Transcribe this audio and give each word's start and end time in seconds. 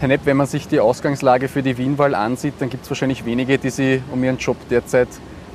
Herr 0.00 0.06
Nepp, 0.06 0.26
wenn 0.26 0.36
man 0.36 0.46
sich 0.46 0.68
die 0.68 0.78
Ausgangslage 0.78 1.48
für 1.48 1.64
die 1.64 1.76
Wienwahl 1.76 2.14
ansieht, 2.14 2.54
dann 2.60 2.70
gibt 2.70 2.84
es 2.84 2.90
wahrscheinlich 2.90 3.24
wenige, 3.24 3.58
die 3.58 3.70
Sie 3.70 4.00
um 4.12 4.22
Ihren 4.22 4.38
Job 4.38 4.56
derzeit 4.70 5.08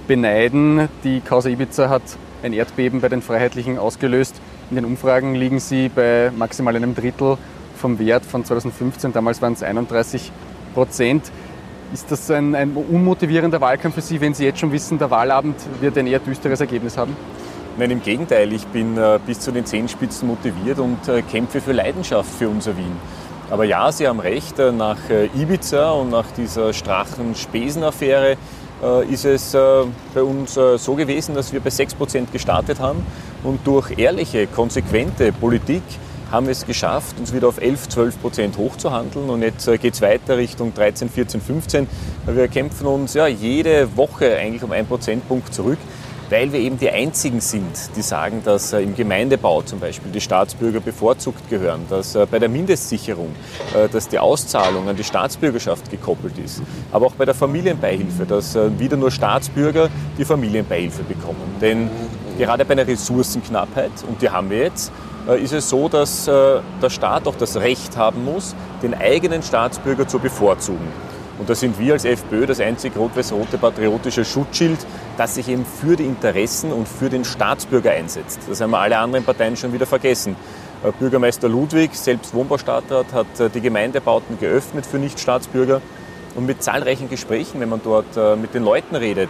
beneiden. 0.06 0.90
Die 1.06 1.22
Causa 1.22 1.48
Ibiza 1.48 1.88
hat 1.88 2.02
ein 2.44 2.52
Erdbeben 2.52 3.00
bei 3.00 3.08
den 3.08 3.22
Freiheitlichen 3.22 3.78
ausgelöst. 3.78 4.36
In 4.70 4.76
den 4.76 4.84
Umfragen 4.84 5.34
liegen 5.34 5.62
Sie 5.62 5.88
bei 5.88 6.30
maximal 6.36 6.76
einem 6.76 6.94
Drittel 6.94 7.38
vom 7.78 8.00
Wert 8.00 8.26
von 8.26 8.44
2015. 8.44 9.14
Damals 9.14 9.42
waren 9.42 9.54
es 9.54 9.64
31 9.64 10.30
Prozent. 10.74 11.32
Ist 11.94 12.12
das 12.12 12.30
ein, 12.30 12.54
ein 12.54 12.76
unmotivierender 12.76 13.62
Wahlkampf 13.62 13.96
für 13.96 14.02
Sie, 14.02 14.20
wenn 14.20 14.34
Sie 14.34 14.44
jetzt 14.44 14.60
schon 14.60 14.74
wissen, 14.74 15.00
der 15.00 15.10
Wahlabend 15.10 15.56
wird 15.80 15.98
ein 15.98 16.06
eher 16.06 16.20
düsteres 16.20 16.60
Ergebnis 16.60 16.98
haben? 16.98 17.16
Nein, 17.78 17.92
im 17.92 18.04
Gegenteil. 18.04 18.52
Ich 18.52 18.68
bin 18.68 18.98
äh, 18.98 19.20
bis 19.26 19.40
zu 19.40 19.54
den 19.54 19.66
Zehenspitzen 19.66 20.28
motiviert 20.28 20.80
und 20.80 21.08
äh, 21.08 21.22
kämpfe 21.22 21.62
für 21.62 21.72
Leidenschaft 21.72 22.30
für 22.30 22.50
unser 22.50 22.76
Wien. 22.76 22.98
Aber 23.50 23.66
ja, 23.66 23.92
Sie 23.92 24.08
haben 24.08 24.20
recht, 24.20 24.58
äh, 24.60 24.72
nach 24.72 25.10
äh, 25.10 25.26
Ibiza 25.36 25.92
und 25.92 26.10
nach 26.10 26.26
dieser 26.38 26.74
Strachen-Spesen-Affäre 26.74 28.38
äh, 28.82 29.06
ist 29.08 29.26
es 29.26 29.56
bei 30.14 30.24
uns 30.24 30.54
so 30.54 30.96
gewesen, 30.96 31.36
dass 31.36 31.54
wir 31.54 31.60
bei 31.60 31.70
6% 31.70 32.32
gestartet 32.32 32.80
haben 32.80 33.06
und 33.44 33.66
durch 33.66 33.98
ehrliche, 33.98 34.48
konsequente 34.48 35.32
Politik 35.32 35.84
haben 36.32 36.48
wir 36.48 36.52
es 36.52 36.66
geschafft, 36.66 37.20
uns 37.20 37.32
wieder 37.32 37.48
auf 37.48 37.62
11, 37.62 37.90
12 37.90 38.22
Prozent 38.22 38.58
hochzuhandeln. 38.58 39.30
Und 39.30 39.44
jetzt 39.44 39.66
geht 39.80 39.94
es 39.94 40.02
weiter 40.02 40.38
Richtung 40.38 40.74
13, 40.74 41.10
14, 41.10 41.42
15. 41.42 41.88
Wir 42.26 42.48
kämpfen 42.48 42.88
uns 42.88 43.14
ja 43.14 43.28
jede 43.28 43.96
Woche 43.96 44.36
eigentlich 44.36 44.64
um 44.64 44.72
einen 44.72 44.88
Prozentpunkt 44.88 45.54
zurück 45.54 45.78
weil 46.34 46.52
wir 46.52 46.60
eben 46.60 46.80
die 46.80 46.90
Einzigen 46.90 47.42
sind, 47.42 47.96
die 47.96 48.02
sagen, 48.02 48.42
dass 48.44 48.74
äh, 48.74 48.82
im 48.82 48.96
Gemeindebau 48.96 49.62
zum 49.62 49.80
Beispiel 49.80 50.12
die 50.12 50.20
Staatsbürger 50.20 50.80
bevorzugt 50.80 51.48
gehören, 51.48 51.82
dass 51.92 52.16
äh, 52.16 52.26
bei 52.30 52.40
der 52.40 52.50
Mindestsicherung, 52.50 53.30
äh, 53.76 53.88
dass 53.88 54.10
die 54.10 54.18
Auszahlung 54.18 54.90
an 54.90 54.96
die 54.96 55.04
Staatsbürgerschaft 55.04 55.92
gekoppelt 55.92 56.40
ist, 56.44 56.64
aber 56.92 57.06
auch 57.06 57.14
bei 57.14 57.26
der 57.26 57.36
Familienbeihilfe, 57.36 58.26
dass 58.26 58.56
wieder 58.80 58.98
nur 58.98 59.12
Staatsbürger 59.12 59.90
die 60.18 60.26
Familienbeihilfe 60.26 61.04
bekommen. 61.04 61.56
Denn 61.62 61.92
gerade 62.40 62.66
bei 62.66 62.72
einer 62.72 62.88
Ressourcenknappheit, 62.88 63.92
und 64.08 64.20
die 64.20 64.30
haben 64.30 64.50
wir 64.50 64.58
jetzt, 64.58 64.92
ist 65.40 65.54
es 65.54 65.70
so, 65.70 65.88
dass 65.88 66.26
der 66.26 66.90
Staat 66.90 67.28
auch 67.28 67.36
das 67.36 67.58
Recht 67.58 67.96
haben 67.98 68.26
muss, 68.26 68.56
den 68.82 68.94
eigenen 68.94 69.44
Staatsbürger 69.44 70.08
zu 70.08 70.20
bevorzugen. 70.20 70.88
Und 71.40 71.50
da 71.50 71.56
sind 71.56 71.80
wir 71.80 71.94
als 71.94 72.06
FPÖ 72.06 72.46
das 72.46 72.60
einzig 72.60 72.96
rot-weiß-rote 72.96 73.58
patriotische 73.58 74.24
Schutzschild, 74.24 74.80
das 75.18 75.36
sich 75.36 75.48
eben 75.50 75.66
für 75.66 75.96
die 75.96 76.06
Interessen 76.06 76.72
und 76.72 76.88
für 76.88 77.10
den 77.10 77.26
Staatsbürger 77.26 77.92
einsetzt. 77.92 78.40
Das 78.50 78.62
haben 78.62 78.74
alle 78.74 78.98
anderen 78.98 79.24
Parteien 79.24 79.56
schon 79.56 79.74
wieder 79.74 79.86
vergessen. 79.86 80.36
Äh, 80.84 80.92
Bürgermeister 81.00 81.48
Ludwig, 81.50 81.96
selbst 81.96 82.34
Wohnbaustadtrat, 82.34 83.14
hat 83.14 83.40
äh, 83.40 83.50
die 83.50 83.62
Gemeindebauten 83.62 84.40
geöffnet 84.40 84.86
für 84.86 84.98
Nichtstaatsbürger. 84.98 85.82
Und 86.36 86.48
mit 86.48 86.64
zahlreichen 86.64 87.10
Gesprächen, 87.10 87.60
wenn 87.60 87.70
man 87.70 87.82
dort 87.84 88.18
äh, 88.18 88.36
mit 88.36 88.54
den 88.54 88.64
Leuten 88.64 88.96
redet, 88.96 89.30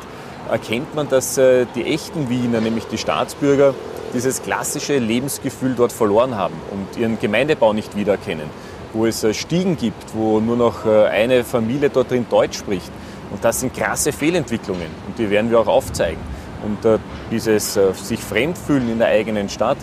erkennt 0.49 0.93
man, 0.93 1.07
dass 1.07 1.35
die 1.35 1.85
echten 1.85 2.29
Wiener, 2.29 2.59
nämlich 2.59 2.83
die 2.87 2.97
Staatsbürger, 2.97 3.73
dieses 4.13 4.43
klassische 4.43 4.97
Lebensgefühl 4.97 5.73
dort 5.73 5.93
verloren 5.93 6.35
haben 6.35 6.55
und 6.69 6.99
ihren 6.99 7.17
Gemeindebau 7.17 7.71
nicht 7.71 7.95
wiedererkennen 7.95 8.49
wo 8.91 9.07
es 9.07 9.25
Stiegen 9.35 9.75
gibt, 9.75 10.13
wo 10.13 10.39
nur 10.39 10.55
noch 10.55 10.85
eine 10.85 11.43
Familie 11.43 11.89
dort 11.89 12.11
drin 12.11 12.27
Deutsch 12.29 12.59
spricht. 12.59 12.91
Und 13.33 13.43
das 13.43 13.59
sind 13.59 13.73
krasse 13.73 14.13
Fehlentwicklungen 14.13 14.87
und 15.07 15.17
die 15.17 15.29
werden 15.29 15.51
wir 15.51 15.59
auch 15.59 15.67
aufzeigen. 15.67 16.21
Und 16.63 16.85
äh, 16.85 16.99
dieses 17.31 17.73
sich 17.73 18.19
fremdfühlen 18.21 18.89
in 18.89 18.99
der 18.99 19.09
eigenen 19.09 19.49
Stadt 19.49 19.77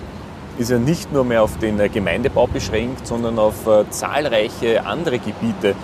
ist 0.57 0.71
ja 0.71 0.79
nicht 0.79 1.13
nur 1.13 1.25
mehr 1.25 1.43
auf 1.43 1.59
den 1.59 1.79
Gemeindebau 1.93 2.47
beschränkt, 2.47 3.07
sondern 3.07 3.39
auf 3.39 3.55
zahlreiche 3.91 4.85
andere 4.85 5.19
Gebiete. 5.19 5.75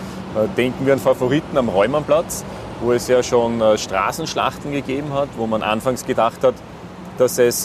Denken 0.56 0.84
wir 0.84 0.92
an 0.92 0.98
Favoriten 0.98 1.56
am 1.56 1.70
Räumannplatz, 1.70 2.44
wo 2.82 2.92
es 2.92 3.08
ja 3.08 3.22
schon 3.22 3.62
Straßenschlachten 3.78 4.72
gegeben 4.72 5.14
hat, 5.14 5.28
wo 5.38 5.46
man 5.46 5.62
anfangs 5.62 6.04
gedacht 6.04 6.42
hat, 6.42 6.54
dass 7.16 7.38
es 7.38 7.64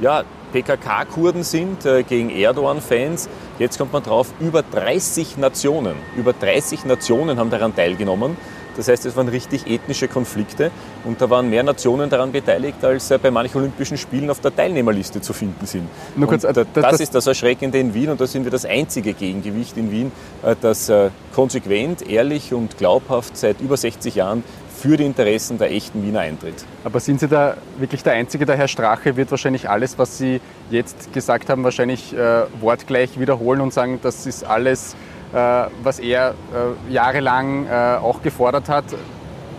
ja, 0.00 0.24
PKK-Kurden 0.52 1.44
sind 1.44 1.86
gegen 2.08 2.30
Erdogan-Fans. 2.30 3.28
Jetzt 3.60 3.78
kommt 3.78 3.92
man 3.92 4.02
drauf, 4.02 4.32
über 4.40 4.64
30 4.64 5.36
Nationen, 5.36 5.94
über 6.16 6.32
30 6.32 6.86
Nationen 6.86 7.38
haben 7.38 7.50
daran 7.50 7.76
teilgenommen. 7.76 8.36
Das 8.76 8.88
heißt, 8.88 9.06
es 9.06 9.16
waren 9.16 9.28
richtig 9.28 9.66
ethnische 9.66 10.08
Konflikte 10.08 10.70
und 11.04 11.20
da 11.20 11.28
waren 11.30 11.48
mehr 11.50 11.62
Nationen 11.62 12.08
daran 12.08 12.32
beteiligt, 12.32 12.84
als 12.84 13.10
äh, 13.10 13.18
bei 13.18 13.30
manchen 13.30 13.58
Olympischen 13.58 13.96
Spielen 13.96 14.30
auf 14.30 14.40
der 14.40 14.54
Teilnehmerliste 14.54 15.20
zu 15.20 15.32
finden 15.32 15.66
sind. 15.66 15.88
Nur 16.16 16.28
kurz, 16.28 16.44
und, 16.44 16.56
äh, 16.56 16.64
das, 16.72 16.90
das, 16.90 17.00
ist 17.00 17.14
das 17.14 17.26
Erschreckende 17.26 17.78
in 17.78 17.94
Wien 17.94 18.10
und 18.10 18.20
da 18.20 18.26
sind 18.26 18.44
wir 18.44 18.50
das 18.50 18.64
einzige 18.64 19.12
Gegengewicht 19.12 19.76
in 19.76 19.90
Wien, 19.90 20.12
äh, 20.42 20.54
das 20.60 20.90
konsequent, 21.34 22.08
ehrlich 22.08 22.52
und 22.52 22.76
glaubhaft 22.76 23.36
seit 23.36 23.60
über 23.60 23.76
60 23.76 24.14
Jahren 24.14 24.42
für 24.82 24.96
die 24.96 25.04
Interessen 25.04 25.58
der 25.58 25.70
echten 25.70 26.02
Wiener 26.02 26.20
eintritt. 26.20 26.64
Aber 26.82 26.98
sind 26.98 27.20
Sie 27.20 27.28
da 27.28 27.56
wirklich 27.78 28.02
der 28.02 28.14
Einzige? 28.14 28.46
Der 28.46 28.56
Herr 28.56 28.66
Strache 28.66 29.16
wird 29.16 29.30
wahrscheinlich 29.30 29.70
alles, 29.70 29.96
was 29.96 30.18
Sie 30.18 30.40
jetzt 30.70 31.12
gesagt 31.12 31.48
haben, 31.48 31.62
wahrscheinlich 31.62 32.12
äh, 32.12 32.42
wortgleich 32.60 33.20
wiederholen 33.20 33.60
und 33.60 33.72
sagen, 33.72 34.00
das 34.02 34.26
ist 34.26 34.44
alles, 34.44 34.94
äh, 34.94 35.11
was 35.32 35.98
er 35.98 36.30
äh, 36.30 36.92
jahrelang 36.92 37.66
äh, 37.66 37.96
auch 38.02 38.22
gefordert 38.22 38.68
hat. 38.68 38.84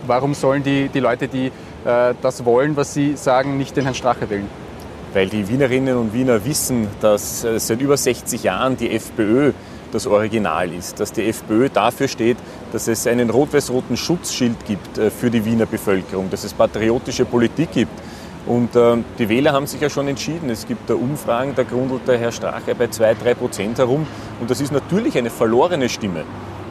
Warum 0.06 0.34
sollen 0.34 0.62
die, 0.62 0.88
die 0.88 1.00
Leute, 1.00 1.28
die 1.28 1.50
äh, 1.84 2.14
das 2.22 2.44
wollen, 2.44 2.76
was 2.76 2.94
Sie 2.94 3.16
sagen, 3.16 3.58
nicht 3.58 3.76
den 3.76 3.84
Herrn 3.84 3.94
Strache 3.94 4.28
wählen? 4.30 4.48
Weil 5.12 5.28
die 5.28 5.48
Wienerinnen 5.48 5.96
und 5.96 6.12
Wiener 6.12 6.44
wissen, 6.44 6.88
dass 7.00 7.44
äh, 7.44 7.58
seit 7.58 7.80
über 7.80 7.96
60 7.96 8.42
Jahren 8.42 8.76
die 8.76 8.90
FPÖ 8.90 9.52
das 9.92 10.06
Original 10.06 10.72
ist, 10.72 10.98
dass 10.98 11.12
die 11.12 11.28
FPÖ 11.28 11.68
dafür 11.68 12.08
steht, 12.08 12.36
dass 12.72 12.88
es 12.88 13.06
einen 13.06 13.30
rot-weiß-roten 13.30 13.96
Schutzschild 13.96 14.64
gibt 14.66 14.98
äh, 14.98 15.10
für 15.10 15.30
die 15.30 15.44
Wiener 15.44 15.66
Bevölkerung, 15.66 16.30
dass 16.30 16.44
es 16.44 16.52
patriotische 16.52 17.24
Politik 17.24 17.72
gibt. 17.72 17.92
Und 18.46 18.76
äh, 18.76 18.96
die 19.18 19.28
Wähler 19.28 19.52
haben 19.52 19.66
sich 19.66 19.80
ja 19.80 19.88
schon 19.88 20.08
entschieden. 20.08 20.50
Es 20.50 20.66
gibt 20.66 20.90
da 20.90 20.94
Umfragen, 20.94 21.54
da 21.54 21.62
grundelt 21.62 22.06
der 22.06 22.18
Herr 22.18 22.32
Strache 22.32 22.74
bei 22.74 22.86
2-3 22.86 23.34
Prozent 23.34 23.78
herum. 23.78 24.06
Und 24.44 24.50
das 24.50 24.60
ist 24.60 24.72
natürlich 24.72 25.16
eine 25.16 25.30
verlorene 25.30 25.88
Stimme. 25.88 26.22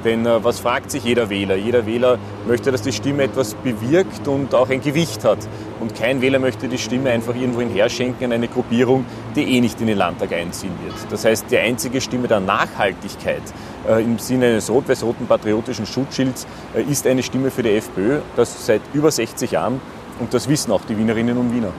Denn 0.05 0.27
äh, 0.27 0.43
was 0.43 0.59
fragt 0.59 0.91
sich 0.91 1.05
jeder 1.05 1.31
Wähler? 1.31 1.55
Jeder 1.55 1.87
Wähler 1.87 2.19
möchte, 2.47 2.71
dass 2.71 2.83
die 2.83 2.91
Stimme 2.91 3.23
etwas 3.23 3.55
bewirkt 3.55 4.27
und 4.27 4.53
auch 4.53 4.69
ein 4.69 4.79
Gewicht 4.79 5.23
hat. 5.23 5.39
Und 5.79 5.95
kein 5.95 6.21
Wähler 6.21 6.37
möchte 6.37 6.67
die 6.67 6.77
Stimme 6.77 7.09
einfach 7.09 7.33
irgendwohin 7.33 7.71
herschenken 7.71 8.25
an 8.25 8.31
eine 8.31 8.47
Gruppierung, 8.47 9.05
die 9.35 9.57
eh 9.57 9.59
nicht 9.59 9.81
in 9.81 9.87
den 9.87 9.97
Landtag 9.97 10.33
einziehen 10.33 10.73
wird. 10.83 10.93
Das 11.09 11.25
heißt, 11.25 11.47
die 11.49 11.57
einzige 11.57 11.99
Stimme 11.99 12.27
der 12.27 12.41
Nachhaltigkeit 12.41 13.41
äh, 13.89 14.03
im 14.03 14.19
Sinne 14.19 14.49
eines 14.49 14.69
rot-weiß-roten 14.69 15.25
patriotischen 15.25 15.87
Schutzschilds 15.87 16.45
äh, 16.75 16.83
ist 16.83 17.07
eine 17.07 17.23
Stimme 17.23 17.49
für 17.49 17.63
die 17.63 17.71
FPÖ, 17.71 18.19
das 18.35 18.67
seit 18.67 18.81
über 18.93 19.09
60 19.09 19.49
Jahren. 19.49 19.81
Und 20.19 20.31
das 20.31 20.47
wissen 20.47 20.71
auch 20.71 20.85
die 20.87 20.95
Wienerinnen 20.95 21.35
und 21.39 21.51
Wiener. 21.55 21.73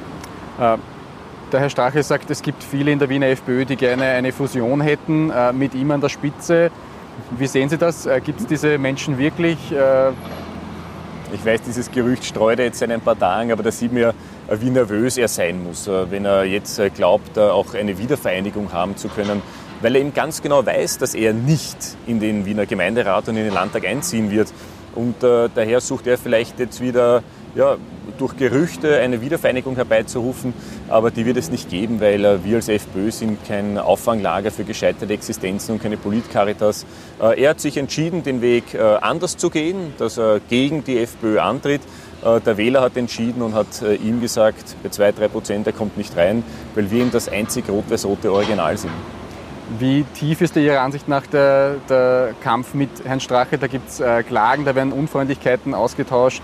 Der 1.54 1.60
Herr 1.60 1.70
Strache 1.70 2.02
sagt, 2.02 2.28
es 2.32 2.42
gibt 2.42 2.64
viele 2.64 2.90
in 2.90 2.98
der 2.98 3.08
Wiener 3.08 3.28
FPÖ, 3.28 3.64
die 3.64 3.76
gerne 3.76 4.06
eine 4.06 4.32
Fusion 4.32 4.80
hätten 4.80 5.30
äh, 5.30 5.52
mit 5.52 5.72
ihm 5.76 5.92
an 5.92 6.00
der 6.00 6.08
Spitze. 6.08 6.72
Wie 7.38 7.46
sehen 7.46 7.68
Sie 7.68 7.78
das? 7.78 8.06
Äh, 8.06 8.20
Gibt 8.20 8.40
es 8.40 8.46
diese 8.48 8.76
Menschen 8.76 9.18
wirklich? 9.18 9.70
Äh, 9.70 10.08
ich 11.32 11.46
weiß, 11.46 11.62
dieses 11.62 11.92
Gerücht 11.92 12.24
streut 12.24 12.58
er 12.58 12.64
jetzt 12.64 12.80
seit 12.80 12.90
ein 12.90 13.00
paar 13.00 13.16
Tagen, 13.16 13.52
aber 13.52 13.62
da 13.62 13.70
sieht 13.70 13.92
man 13.92 14.14
wie 14.50 14.68
nervös 14.68 15.16
er 15.16 15.28
sein 15.28 15.62
muss, 15.62 15.88
wenn 15.88 16.24
er 16.24 16.42
jetzt 16.42 16.80
glaubt, 16.96 17.38
auch 17.38 17.72
eine 17.74 17.98
Wiedervereinigung 17.98 18.72
haben 18.72 18.96
zu 18.96 19.08
können, 19.08 19.40
weil 19.80 19.94
er 19.94 20.00
eben 20.00 20.12
ganz 20.12 20.42
genau 20.42 20.66
weiß, 20.66 20.98
dass 20.98 21.14
er 21.14 21.32
nicht 21.32 21.76
in 22.08 22.18
den 22.18 22.46
Wiener 22.46 22.66
Gemeinderat 22.66 23.28
und 23.28 23.36
in 23.36 23.44
den 23.44 23.54
Landtag 23.54 23.86
einziehen 23.86 24.32
wird. 24.32 24.52
Und 24.94 25.14
daher 25.22 25.80
sucht 25.80 26.06
er 26.08 26.18
vielleicht 26.18 26.58
jetzt 26.58 26.80
wieder 26.80 27.22
ja, 27.54 27.76
durch 28.18 28.36
Gerüchte 28.36 28.98
eine 28.98 29.20
Wiedervereinigung 29.20 29.76
herbeizurufen, 29.76 30.54
aber 30.88 31.10
die 31.10 31.26
wird 31.26 31.36
es 31.36 31.50
nicht 31.50 31.70
geben, 31.70 32.00
weil 32.00 32.24
äh, 32.24 32.44
wir 32.44 32.56
als 32.56 32.68
FPÖ 32.68 33.10
sind 33.10 33.38
kein 33.46 33.78
Auffanglager 33.78 34.50
für 34.50 34.64
gescheiterte 34.64 35.12
Existenzen 35.12 35.74
und 35.74 35.82
keine 35.82 35.96
Politkaritas. 35.96 36.86
Äh, 37.20 37.42
er 37.42 37.50
hat 37.50 37.60
sich 37.60 37.76
entschieden, 37.76 38.22
den 38.22 38.40
Weg 38.40 38.74
äh, 38.74 38.78
anders 38.78 39.36
zu 39.36 39.50
gehen, 39.50 39.94
dass 39.98 40.18
er 40.18 40.40
gegen 40.48 40.84
die 40.84 40.98
FPÖ 40.98 41.40
antritt. 41.40 41.82
Der 42.46 42.56
Wähler 42.56 42.80
hat 42.80 42.96
entschieden 42.96 43.42
und 43.42 43.52
hat 43.52 43.82
ihm 44.02 44.22
gesagt, 44.22 44.76
bei 44.82 44.88
2-3 44.88 45.28
Prozent, 45.28 45.66
er 45.66 45.74
kommt 45.74 45.98
nicht 45.98 46.16
rein, 46.16 46.42
weil 46.74 46.90
wir 46.90 47.02
ihm 47.02 47.10
das 47.10 47.28
einzig 47.28 47.68
rot-weiß-rote 47.68 48.32
Original 48.32 48.78
sind. 48.78 48.92
Wie 49.78 50.06
tief 50.14 50.40
ist 50.40 50.56
Ihrer 50.56 50.80
Ansicht 50.80 51.06
nach 51.06 51.26
der, 51.26 51.74
der 51.86 52.30
Kampf 52.42 52.72
mit 52.72 52.88
Herrn 53.04 53.20
Strache? 53.20 53.58
Da 53.58 53.66
gibt 53.66 53.90
es 53.90 54.02
Klagen, 54.26 54.64
da 54.64 54.74
werden 54.74 54.92
Unfreundlichkeiten 54.94 55.74
ausgetauscht. 55.74 56.40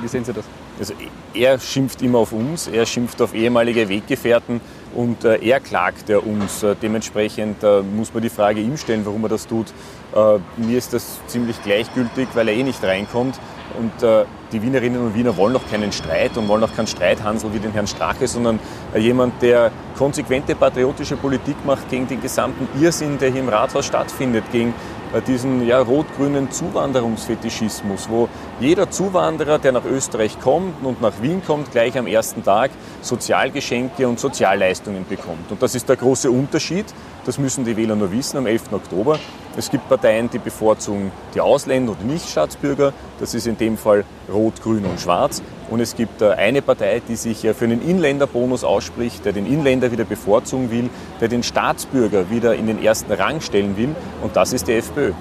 Wie 0.00 0.08
sehen 0.08 0.24
Sie 0.24 0.32
das? 0.32 0.44
Also 0.78 0.94
er 1.32 1.58
schimpft 1.58 2.02
immer 2.02 2.18
auf 2.18 2.32
uns, 2.32 2.68
er 2.68 2.84
schimpft 2.86 3.20
auf 3.22 3.34
ehemalige 3.34 3.88
Weggefährten 3.88 4.60
und 4.94 5.24
äh, 5.24 5.38
er 5.42 5.60
klagt 5.60 6.08
ja 6.08 6.18
uns. 6.18 6.62
Äh, 6.62 6.76
dementsprechend 6.80 7.62
äh, 7.62 7.82
muss 7.82 8.12
man 8.12 8.22
die 8.22 8.28
Frage 8.28 8.60
ihm 8.60 8.76
stellen, 8.76 9.04
warum 9.04 9.22
er 9.24 9.30
das 9.30 9.46
tut. 9.46 9.66
Äh, 10.14 10.38
mir 10.56 10.78
ist 10.78 10.92
das 10.92 11.20
ziemlich 11.26 11.62
gleichgültig, 11.62 12.28
weil 12.34 12.48
er 12.48 12.54
eh 12.54 12.62
nicht 12.62 12.82
reinkommt. 12.82 13.38
Und 13.78 14.02
äh, 14.02 14.24
die 14.52 14.62
Wienerinnen 14.62 15.00
und 15.00 15.14
Wiener 15.14 15.36
wollen 15.36 15.52
noch 15.52 15.68
keinen 15.68 15.92
Streit 15.92 16.36
und 16.36 16.48
wollen 16.48 16.62
auch 16.62 16.74
keinen 16.74 16.86
Streithansel 16.86 17.52
wie 17.52 17.58
den 17.58 17.72
Herrn 17.72 17.86
Strache, 17.86 18.26
sondern 18.28 18.58
jemand, 18.96 19.42
der 19.42 19.70
konsequente 19.96 20.54
patriotische 20.54 21.16
Politik 21.16 21.56
macht 21.64 21.88
gegen 21.88 22.06
den 22.06 22.20
gesamten 22.20 22.68
Irrsinn, 22.80 23.18
der 23.18 23.30
hier 23.30 23.40
im 23.40 23.48
Rathaus 23.48 23.86
stattfindet, 23.86 24.44
gegen 24.52 24.74
äh, 25.14 25.22
diesen 25.22 25.66
ja, 25.66 25.80
rot-grünen 25.80 26.50
Zuwanderungsfetischismus, 26.50 28.08
wo 28.08 28.28
jeder 28.60 28.90
Zuwanderer, 28.90 29.58
der 29.58 29.72
nach 29.72 29.84
Österreich 29.84 30.38
kommt 30.40 30.84
und 30.84 31.00
nach 31.00 31.22
Wien 31.22 31.42
kommt, 31.46 31.72
gleich 31.72 31.96
am 31.98 32.06
ersten 32.06 32.42
Tag 32.42 32.70
Sozialgeschenke 33.02 34.08
und 34.08 34.20
Sozialleistungen 34.20 35.06
bekommt. 35.08 35.50
Und 35.50 35.62
das 35.62 35.74
ist 35.74 35.88
der 35.88 35.96
große 35.96 36.30
Unterschied. 36.30 36.86
Das 37.24 37.38
müssen 37.38 37.64
die 37.64 37.76
Wähler 37.76 37.96
nur 37.96 38.12
wissen 38.12 38.36
am 38.36 38.46
11. 38.46 38.72
Oktober. 38.72 39.18
Es 39.56 39.70
gibt 39.70 39.88
Parteien, 39.88 40.28
die 40.30 40.38
bevorzugen 40.38 41.10
die 41.34 41.40
Ausländer 41.40 41.92
und 41.92 42.06
Nichtstaatsbürger. 42.06 42.92
Das 43.18 43.34
ist 43.34 43.46
in 43.46 43.56
dem 43.56 43.78
Fall 43.78 44.04
Rot, 44.36 44.62
Grün 44.62 44.84
und 44.84 45.00
Schwarz. 45.00 45.42
Und 45.70 45.80
es 45.80 45.96
gibt 45.96 46.22
äh, 46.22 46.30
eine 46.30 46.62
Partei, 46.62 47.02
die 47.08 47.16
sich 47.16 47.44
äh, 47.44 47.54
für 47.54 47.64
einen 47.64 47.82
Inländerbonus 47.82 48.62
ausspricht, 48.62 49.24
der 49.24 49.32
den 49.32 49.46
Inländer 49.46 49.90
wieder 49.90 50.04
bevorzugen 50.04 50.70
will, 50.70 50.90
der 51.20 51.28
den 51.28 51.42
Staatsbürger 51.42 52.30
wieder 52.30 52.54
in 52.54 52.66
den 52.66 52.82
ersten 52.82 53.10
Rang 53.12 53.40
stellen 53.40 53.76
will. 53.76 53.94
Und 54.22 54.36
das 54.36 54.52
ist 54.52 54.68
die 54.68 54.74
FPÖ. 54.74 55.12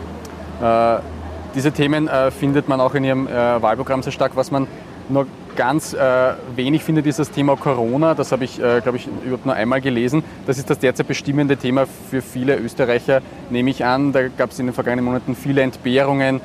Äh, 0.61 0.99
diese 1.55 1.71
Themen 1.71 2.07
äh, 2.07 2.31
findet 2.31 2.67
man 2.67 2.81
auch 2.81 2.93
in 2.95 3.03
Ihrem 3.03 3.27
äh, 3.27 3.31
Wahlprogramm 3.31 4.03
sehr 4.03 4.11
stark. 4.11 4.35
Was 4.35 4.51
man 4.51 4.67
nur 5.07 5.25
ganz 5.55 5.93
äh, 5.93 6.33
wenig 6.55 6.83
findet, 6.83 7.05
ist 7.05 7.17
das 7.17 7.31
Thema 7.31 7.55
Corona. 7.55 8.13
Das 8.13 8.33
habe 8.33 8.43
ich, 8.43 8.57
glaube 8.57 8.97
ich, 8.97 9.07
überhaupt 9.23 9.45
nur 9.45 9.55
einmal 9.55 9.79
gelesen. 9.79 10.23
Das 10.45 10.57
ist 10.57 10.69
das 10.69 10.79
derzeit 10.79 11.07
bestimmende 11.07 11.55
Thema 11.55 11.85
für 11.85 12.21
viele 12.21 12.57
Österreicher, 12.57 13.21
nehme 13.49 13.69
ich 13.69 13.85
an. 13.85 14.11
Da 14.11 14.27
gab 14.27 14.51
es 14.51 14.59
in 14.59 14.65
den 14.65 14.73
vergangenen 14.73 15.05
Monaten 15.05 15.35
viele 15.35 15.61
Entbehrungen 15.61 16.41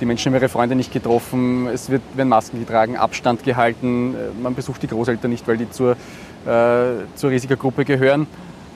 die 0.00 0.06
Menschen 0.06 0.32
haben 0.32 0.40
ihre 0.40 0.48
Freunde 0.48 0.74
nicht 0.74 0.92
getroffen, 0.92 1.66
es 1.66 1.90
wird, 1.90 2.02
werden 2.14 2.28
Masken 2.28 2.58
getragen, 2.58 2.96
Abstand 2.96 3.44
gehalten, 3.44 4.14
äh, 4.14 4.42
man 4.42 4.54
besucht 4.54 4.82
die 4.82 4.86
Großeltern 4.86 5.30
nicht, 5.30 5.46
weil 5.46 5.56
die 5.56 5.70
zur, 5.70 5.92
äh, 5.92 7.04
zur 7.14 7.30
Risikogruppe 7.30 7.84
gehören. 7.84 8.26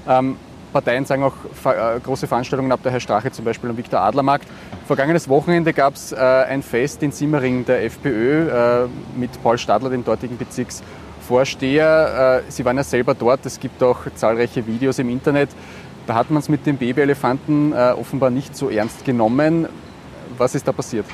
Ähm, 0.06 0.36
Parteien 0.74 1.06
sagen 1.06 1.22
auch 1.22 1.34
äh, 1.64 2.00
große 2.00 2.26
Veranstaltungen 2.26 2.72
ab, 2.72 2.80
der 2.82 2.90
Herr 2.90 3.00
Strache 3.00 3.30
zum 3.30 3.44
Beispiel 3.44 3.70
am 3.70 3.76
Viktor 3.76 4.00
Adler 4.00 4.24
Markt. 4.24 4.48
Vergangenes 4.86 5.28
Wochenende 5.28 5.72
gab 5.72 5.94
es 5.94 6.10
äh, 6.10 6.16
ein 6.16 6.62
Fest 6.62 7.02
in 7.04 7.12
Simmering 7.12 7.64
der 7.64 7.84
FPÖ 7.84 8.48
äh, 8.48 8.88
mit 9.16 9.30
Paul 9.42 9.56
Stadler, 9.56 9.90
dem 9.90 10.04
dortigen 10.04 10.36
Bezirksvorsteher. 10.36 12.42
Äh, 12.44 12.50
Sie 12.50 12.64
waren 12.64 12.76
ja 12.76 12.82
selber 12.82 13.14
dort, 13.14 13.46
es 13.46 13.60
gibt 13.60 13.80
auch 13.84 14.00
zahlreiche 14.16 14.66
Videos 14.66 14.98
im 14.98 15.10
Internet. 15.10 15.50
Da 16.08 16.16
hat 16.16 16.30
man 16.30 16.40
es 16.40 16.48
mit 16.48 16.66
dem 16.66 16.76
Babyelefanten 16.76 17.72
offenbar 17.72 18.28
nicht 18.28 18.54
so 18.54 18.68
ernst 18.68 19.06
genommen. 19.06 19.66
Was 20.36 20.54
ist 20.54 20.66
da 20.66 20.72
passiert? 20.72 21.06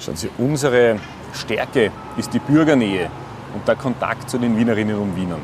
Schauen 0.00 0.16
Sie, 0.16 0.30
unsere 0.38 0.98
Stärke 1.32 1.90
ist 2.16 2.32
die 2.32 2.38
Bürgernähe 2.38 3.10
und 3.54 3.66
der 3.66 3.76
Kontakt 3.76 4.30
zu 4.30 4.38
den 4.38 4.56
Wienerinnen 4.56 4.96
und 4.96 5.16
Wienern. 5.16 5.40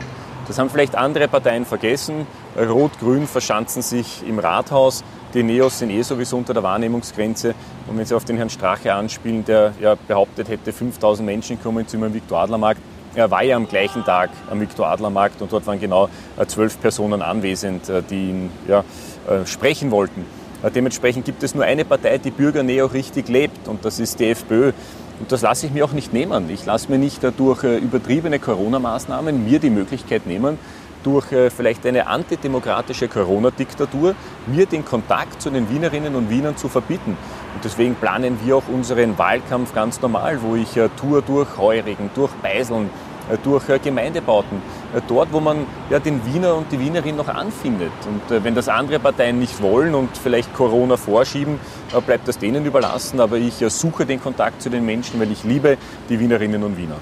Das 0.47 0.59
haben 0.59 0.71
vielleicht 0.71 0.97
andere 0.97 1.29
Parteien 1.29 1.65
vergessen. 1.65 2.27
Rot-Grün 2.56 3.27
verschanzen 3.27 3.81
sich 3.81 4.27
im 4.27 4.39
Rathaus. 4.39 5.05
Die 5.35 5.43
Neos 5.43 5.79
sind 5.79 5.91
eh 5.91 6.03
sowieso 6.03 6.37
unter 6.37 6.53
der 6.53 6.62
Wahrnehmungsgrenze. 6.62 7.55
Und 7.87 7.97
wenn 7.97 8.05
Sie 8.05 8.15
auf 8.15 8.25
den 8.25 8.37
Herrn 8.37 8.50
Strache 8.50 8.93
anspielen, 8.93 9.45
der 9.45 9.73
ja 9.81 9.95
behauptet 9.95 10.49
hätte, 10.49 10.73
5000 10.73 11.25
Menschen 11.25 11.62
kommen 11.62 11.87
zu 11.87 11.97
ihm 11.97 12.12
Viktor 12.12 12.41
Adlermarkt, 12.41 12.81
er 13.15 13.31
war 13.31 13.43
ja 13.43 13.56
am 13.56 13.69
gleichen 13.69 14.05
Tag 14.05 14.31
am 14.50 14.61
Viktor 14.61 14.88
Adlermarkt 14.88 15.43
und 15.43 15.53
dort 15.53 15.67
waren 15.67 15.79
genau 15.79 16.09
äh, 16.38 16.47
zwölf 16.47 16.81
Personen 16.81 17.21
anwesend, 17.21 17.88
äh, 17.88 18.03
die 18.03 18.31
ihn 18.31 18.50
ja, 18.67 18.85
äh, 19.29 19.47
sprechen 19.47 19.91
wollten. 19.91 20.25
Äh, 20.62 20.70
dementsprechend 20.70 21.25
gibt 21.25 21.43
es 21.43 21.55
nur 21.55 21.64
eine 21.64 21.85
Partei, 21.85 22.19
die 22.19 22.31
Bürgernähe 22.31 22.85
auch 22.85 22.93
richtig 22.93 23.29
lebt 23.29 23.69
und 23.69 23.85
das 23.85 23.99
ist 23.99 24.20
die 24.20 24.31
FPÖ. 24.31 24.73
Und 25.20 25.31
das 25.31 25.43
lasse 25.43 25.67
ich 25.67 25.73
mir 25.73 25.85
auch 25.85 25.93
nicht 25.93 26.12
nehmen. 26.12 26.50
Ich 26.50 26.64
lasse 26.64 26.91
mir 26.91 26.99
nicht 26.99 27.20
durch 27.38 27.64
äh, 27.64 27.79
übertriebene 27.79 28.38
Corona-Maßnahmen 28.38 29.44
mir 29.44 29.59
die 29.59 29.70
Möglichkeit 29.70 30.26
nehmen, 30.26 30.59
durch 31.03 31.31
äh, 31.32 31.50
vielleicht 31.50 31.85
eine 31.87 32.06
antidemokratische 32.06 33.09
Corona-Diktatur 33.09 34.14
mir 34.47 34.67
den 34.67 34.85
Kontakt 34.85 35.43
zu 35.43 35.50
den 35.50 35.69
Wienerinnen 35.69 36.14
und 36.14 36.31
Wienern 36.31 36.56
zu 36.56 36.69
verbieten. 36.69 37.17
Und 37.55 37.64
deswegen 37.64 37.94
planen 37.94 38.38
wir 38.44 38.56
auch 38.56 38.69
unseren 38.69 39.19
Wahlkampf 39.19 39.75
ganz 39.75 40.00
normal, 40.00 40.38
wo 40.43 40.56
ich 40.56 40.70
Tour 41.00 41.23
durch 41.23 41.56
Heurigen, 41.59 42.11
durch 42.14 42.32
Beiseln, 42.43 42.87
äh, 42.87 43.12
durch 43.43 43.69
äh, 43.69 43.79
Gemeindebauten, 43.79 44.59
äh, 44.95 45.01
dort, 45.07 45.33
wo 45.33 45.41
man 45.41 45.67
ja, 45.91 45.99
den 45.99 46.25
Wiener 46.27 46.55
und 46.55 46.71
die 46.73 46.81
Wienerin 46.81 47.17
noch 47.17 47.29
anfindet. 47.29 47.93
Und 48.07 48.45
wenn 48.45 48.55
das 48.55 48.69
andere 48.69 48.99
Parteien 48.99 49.39
nicht 49.39 49.63
wollen 49.63 49.95
und 49.95 50.17
vielleicht 50.17 50.55
Corona 50.55 50.97
vorschieben, 50.97 51.59
bleibt 52.07 52.29
das 52.29 52.39
denen 52.39 52.65
überlassen. 52.65 53.21
Aber 53.21 53.37
ich 53.37 53.65
suche 53.69 54.07
den 54.07 54.21
Kontakt 54.21 54.63
zu 54.63 54.71
den 54.71 54.85
Menschen, 54.85 55.21
weil 55.21 55.31
ich 55.31 55.45
liebe 55.45 55.77
die 56.09 56.19
Wienerinnen 56.19 56.63
und 56.63 56.77
Wiener. 56.77 56.97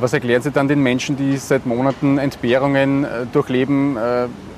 Was 0.00 0.12
erklären 0.12 0.42
Sie 0.42 0.50
dann 0.50 0.68
den 0.68 0.82
Menschen, 0.82 1.16
die 1.16 1.36
seit 1.36 1.66
Monaten 1.66 2.18
Entbehrungen 2.18 3.06
durchleben, 3.32 3.98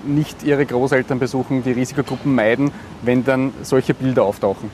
nicht 0.04 0.42
ihre 0.42 0.66
Großeltern 0.66 1.18
besuchen, 1.18 1.62
die 1.62 1.72
Risikogruppen 1.72 2.34
meiden, 2.34 2.70
wenn 3.02 3.24
dann 3.24 3.52
solche 3.62 3.94
Bilder 3.94 4.24
auftauchen? 4.24 4.70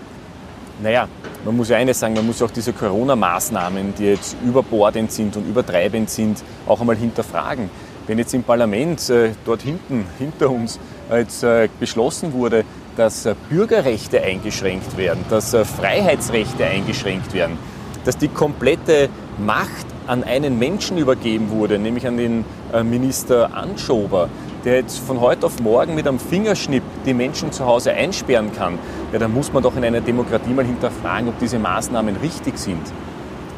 Naja, 0.82 1.08
man 1.44 1.56
muss 1.56 1.70
ja 1.70 1.78
eines 1.78 1.98
sagen, 1.98 2.14
man 2.14 2.26
muss 2.26 2.42
auch 2.42 2.50
diese 2.50 2.72
Corona-Maßnahmen, 2.72 3.94
die 3.94 4.04
jetzt 4.04 4.36
überbordend 4.44 5.10
sind 5.10 5.34
und 5.36 5.48
übertreibend 5.48 6.10
sind, 6.10 6.42
auch 6.66 6.80
einmal 6.80 6.96
hinterfragen. 6.96 7.70
Wenn 8.06 8.18
jetzt 8.18 8.34
im 8.34 8.42
Parlament 8.42 9.08
äh, 9.08 9.30
dort 9.44 9.62
hinten, 9.62 10.06
hinter 10.18 10.50
uns, 10.50 10.78
äh, 11.10 11.20
jetzt 11.20 11.42
äh, 11.42 11.68
beschlossen 11.80 12.32
wurde, 12.32 12.64
dass 12.96 13.28
Bürgerrechte 13.50 14.22
eingeschränkt 14.22 14.96
werden, 14.96 15.24
dass 15.28 15.54
Freiheitsrechte 15.54 16.64
eingeschränkt 16.64 17.34
werden, 17.34 17.58
dass 18.06 18.16
die 18.16 18.28
komplette 18.28 19.10
Macht 19.38 19.86
an 20.06 20.24
einen 20.24 20.58
Menschen 20.58 20.98
übergeben 20.98 21.50
wurde, 21.50 21.78
nämlich 21.78 22.06
an 22.06 22.16
den 22.16 22.44
äh, 22.72 22.82
Minister 22.82 23.54
Anschober, 23.54 24.28
der 24.64 24.76
jetzt 24.76 24.98
von 24.98 25.20
heute 25.20 25.46
auf 25.46 25.60
morgen 25.60 25.94
mit 25.94 26.08
einem 26.08 26.18
Fingerschnipp 26.18 26.82
die 27.04 27.14
Menschen 27.14 27.52
zu 27.52 27.66
Hause 27.66 27.92
einsperren 27.92 28.52
kann, 28.52 28.78
ja, 29.12 29.18
dann 29.18 29.32
muss 29.32 29.52
man 29.52 29.62
doch 29.62 29.76
in 29.76 29.84
einer 29.84 30.00
Demokratie 30.00 30.50
mal 30.50 30.64
hinterfragen, 30.64 31.28
ob 31.28 31.38
diese 31.38 31.58
Maßnahmen 31.58 32.16
richtig 32.16 32.58
sind. 32.58 32.82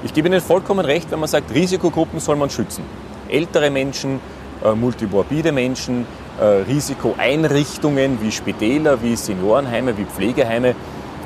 Ich 0.04 0.12
gebe 0.14 0.28
Ihnen 0.28 0.40
vollkommen 0.40 0.84
recht, 0.84 1.10
wenn 1.10 1.20
man 1.20 1.28
sagt, 1.28 1.54
Risikogruppen 1.54 2.20
soll 2.20 2.36
man 2.36 2.50
schützen. 2.50 2.84
Ältere 3.28 3.70
Menschen, 3.70 4.20
äh, 4.64 4.72
multimorbide 4.72 5.52
Menschen, 5.52 6.06
äh, 6.40 6.44
Risikoeinrichtungen 6.44 8.20
wie 8.22 8.30
Spitäler, 8.30 9.02
wie 9.02 9.16
Seniorenheime, 9.16 9.96
wie 9.96 10.04
Pflegeheime, 10.04 10.74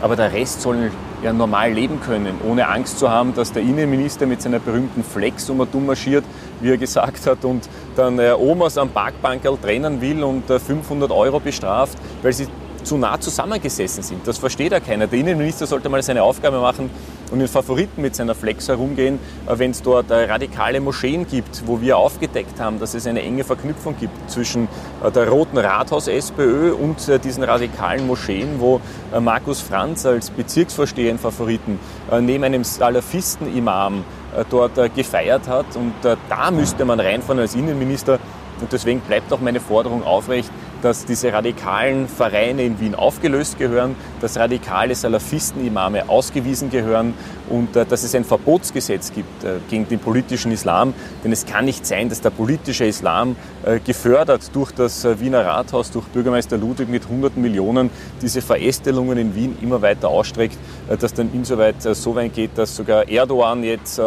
aber 0.02 0.16
der 0.16 0.32
Rest 0.32 0.60
soll 0.60 0.90
ja 1.22 1.32
normal 1.32 1.72
leben 1.72 2.00
können, 2.00 2.34
ohne 2.46 2.68
Angst 2.68 2.98
zu 2.98 3.08
haben, 3.08 3.34
dass 3.34 3.52
der 3.52 3.62
Innenminister 3.62 4.26
mit 4.26 4.42
seiner 4.42 4.58
berühmten 4.58 5.04
Flex 5.04 5.48
um 5.48 5.66
dumm 5.70 5.86
marschiert, 5.86 6.24
wie 6.60 6.70
er 6.70 6.76
gesagt 6.76 7.26
hat, 7.26 7.44
und 7.44 7.68
dann 7.96 8.18
äh, 8.18 8.32
Omas 8.32 8.76
am 8.76 8.90
Parkbankerl 8.90 9.56
trennen 9.58 10.00
will 10.00 10.24
und 10.24 10.50
äh, 10.50 10.58
500 10.58 11.10
Euro 11.12 11.38
bestraft, 11.38 11.96
weil 12.22 12.32
sie 12.32 12.48
zu 12.82 12.98
nah 12.98 13.20
zusammengesessen 13.20 14.02
sind. 14.02 14.26
Das 14.26 14.38
versteht 14.38 14.72
ja 14.72 14.80
keiner. 14.80 15.06
Der 15.06 15.20
Innenminister 15.20 15.66
sollte 15.66 15.88
mal 15.88 16.02
seine 16.02 16.24
Aufgabe 16.24 16.60
machen 16.60 16.90
und 17.32 17.40
in 17.40 17.48
Favoriten 17.48 18.02
mit 18.02 18.14
seiner 18.14 18.34
Flex 18.34 18.68
herumgehen, 18.68 19.18
äh, 19.46 19.58
wenn 19.58 19.70
es 19.70 19.82
dort 19.82 20.10
äh, 20.10 20.30
radikale 20.30 20.80
Moscheen 20.80 21.26
gibt, 21.26 21.66
wo 21.66 21.80
wir 21.80 21.96
aufgedeckt 21.96 22.60
haben, 22.60 22.78
dass 22.78 22.94
es 22.94 23.06
eine 23.06 23.22
enge 23.22 23.42
Verknüpfung 23.42 23.96
gibt 23.98 24.30
zwischen 24.30 24.68
äh, 25.02 25.10
der 25.10 25.28
Roten 25.28 25.56
Rathaus-SPÖ 25.56 26.74
und 26.74 27.10
diesen 27.24 27.42
radikalen 27.42 28.06
Moscheen, 28.06 28.60
wo 28.60 28.80
Markus 29.18 29.60
Franz 29.60 30.04
als 30.04 30.30
Bezirksvorsteher 30.30 31.10
in 31.10 31.18
Favoriten 31.18 31.78
neben 32.20 32.44
einem 32.44 32.64
Salafisten-Imam 32.64 34.04
dort 34.50 34.94
gefeiert 34.94 35.48
hat. 35.48 35.76
Und 35.76 35.94
da 36.02 36.50
müsste 36.50 36.84
man 36.84 37.00
reinfahren 37.00 37.40
als 37.40 37.54
Innenminister. 37.54 38.18
Und 38.60 38.72
deswegen 38.72 39.00
bleibt 39.00 39.32
auch 39.32 39.40
meine 39.40 39.60
Forderung 39.60 40.04
aufrecht, 40.04 40.50
dass 40.82 41.04
diese 41.04 41.32
radikalen 41.32 42.08
Vereine 42.08 42.64
in 42.64 42.80
Wien 42.80 42.94
aufgelöst 42.94 43.58
gehören, 43.58 43.94
dass 44.20 44.36
radikale 44.36 44.94
Salafisten-Imame 44.94 46.08
ausgewiesen 46.08 46.70
gehören 46.70 47.14
und 47.48 47.76
äh, 47.76 47.86
dass 47.86 48.02
es 48.02 48.14
ein 48.14 48.24
Verbotsgesetz 48.24 49.12
gibt 49.12 49.44
äh, 49.44 49.58
gegen 49.70 49.88
den 49.88 50.00
politischen 50.00 50.52
Islam. 50.52 50.94
Denn 51.24 51.32
es 51.32 51.46
kann 51.46 51.64
nicht 51.64 51.86
sein, 51.86 52.08
dass 52.08 52.20
der 52.20 52.30
politische 52.30 52.84
Islam 52.84 53.36
äh, 53.64 53.78
gefördert 53.78 54.50
durch 54.54 54.72
das 54.72 55.04
Wiener 55.20 55.46
Rathaus, 55.46 55.90
durch 55.90 56.06
Bürgermeister 56.06 56.56
Ludwig 56.56 56.88
mit 56.88 57.08
hunderten 57.08 57.42
Millionen 57.42 57.90
diese 58.20 58.42
Verästelungen 58.42 59.18
in 59.18 59.34
Wien 59.34 59.56
immer 59.60 59.82
weiter 59.82 60.08
ausstreckt, 60.08 60.56
dass 61.00 61.14
dann 61.14 61.32
insoweit 61.32 61.82
so 61.82 62.14
weit 62.14 62.34
geht, 62.34 62.56
dass 62.56 62.74
sogar 62.76 63.08
Erdogan 63.08 63.62
jetzt 63.62 64.00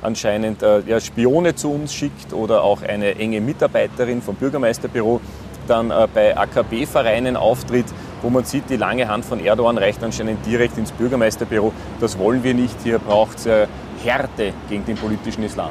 anscheinend 0.00 0.62
ja, 0.62 1.00
Spione 1.00 1.54
zu 1.54 1.70
uns 1.72 1.94
schickt 1.94 2.32
oder 2.32 2.62
auch 2.62 2.82
eine 2.82 3.16
enge 3.16 3.40
Mitarbeiterin 3.40 4.22
vom 4.22 4.36
Bürgermeisterbüro 4.36 5.20
dann 5.66 5.90
äh, 5.90 6.08
bei 6.12 6.36
AKB-Vereinen 6.36 7.36
auftritt, 7.36 7.86
wo 8.22 8.30
man 8.30 8.44
sieht, 8.44 8.70
die 8.70 8.76
lange 8.76 9.08
Hand 9.08 9.24
von 9.24 9.44
Erdogan 9.44 9.78
reicht 9.78 10.02
anscheinend 10.02 10.44
direkt 10.46 10.78
ins 10.78 10.92
Bürgermeisterbüro. 10.92 11.72
Das 12.00 12.18
wollen 12.18 12.44
wir 12.44 12.54
nicht. 12.54 12.76
Hier 12.82 12.98
braucht 12.98 13.38
es 13.38 13.46
äh, 13.46 13.66
Härte 14.02 14.52
gegen 14.68 14.84
den 14.84 14.96
politischen 14.96 15.44
Islam. 15.44 15.70